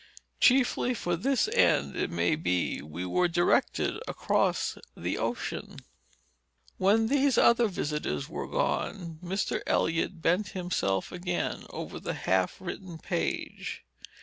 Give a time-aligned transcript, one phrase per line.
[0.39, 5.77] Chiefly for this end, it may be, we were directed across the ocean."
[6.79, 9.61] When these other visitors were gone, Mr.
[9.67, 13.83] Eliot bent himself again over the half written page.